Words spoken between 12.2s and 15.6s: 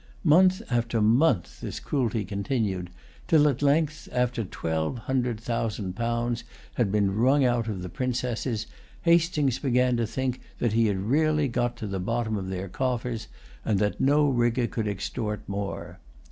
of their coffers, and that no rigor could extort